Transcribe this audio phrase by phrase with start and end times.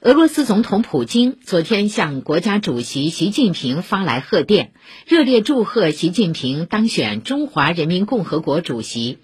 [0.00, 4.70] 俄罗斯总统普京昨天向国家主席习近平发来贺电
[5.08, 9.18] 热烈祝贺习近平当选中华人民共和国主席。